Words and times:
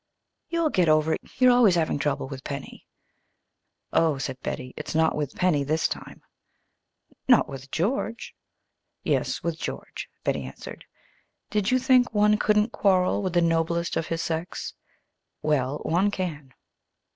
"You'll 0.49 0.71
get 0.71 0.89
over 0.89 1.13
it. 1.13 1.21
You're 1.37 1.51
always 1.51 1.75
having 1.75 1.99
trouble 1.99 2.27
with 2.27 2.43
Penny. 2.43 2.87
"Oh," 3.93 4.17
said 4.17 4.41
Betty, 4.41 4.73
"it's 4.75 4.95
not 4.95 5.15
with 5.15 5.35
Penny 5.35 5.63
this 5.63 5.87
time." 5.87 6.23
"Not 7.27 7.47
with 7.47 7.69
George?" 7.69 8.33
"Yes, 9.03 9.43
with 9.43 9.59
George," 9.59 10.09
Betty 10.23 10.41
answered. 10.43 10.85
"Did 11.51 11.69
you 11.69 11.77
think 11.77 12.15
one 12.15 12.37
couldn't 12.39 12.71
quarrel 12.71 13.21
with 13.21 13.33
the 13.33 13.43
noblest 13.43 13.95
of 13.95 14.07
his 14.07 14.23
sex? 14.23 14.73
Well, 15.43 15.77
one 15.83 16.09
can." 16.09 16.55